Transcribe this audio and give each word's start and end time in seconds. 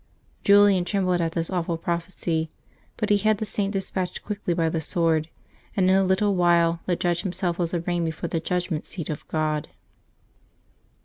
Julian 0.43 0.83
trembled 0.83 1.21
at 1.21 1.33
this 1.33 1.51
awful 1.51 1.77
prophecy, 1.77 2.49
but 2.97 3.11
he 3.11 3.19
had 3.19 3.37
the 3.37 3.45
Saint 3.45 3.71
despatched 3.71 4.23
quickly 4.25 4.55
by 4.55 4.67
the 4.67 4.81
sword, 4.81 5.29
and 5.77 5.87
in 5.91 5.95
a 5.95 6.03
little 6.03 6.33
while 6.33 6.79
the 6.87 6.95
judge 6.95 7.21
himself 7.21 7.59
was 7.59 7.75
arraigned 7.75 8.05
before 8.05 8.27
the 8.29 8.39
judg 8.39 8.71
ment 8.71 8.87
seat 8.87 9.11
of 9.11 9.27
God. 9.27 9.67